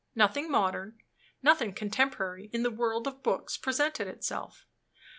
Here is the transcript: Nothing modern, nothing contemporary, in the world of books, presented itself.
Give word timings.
Nothing 0.15 0.49
modern, 0.49 0.97
nothing 1.43 1.73
contemporary, 1.75 2.49
in 2.51 2.63
the 2.63 2.71
world 2.71 3.05
of 3.05 3.21
books, 3.21 3.55
presented 3.55 4.07
itself. 4.07 4.65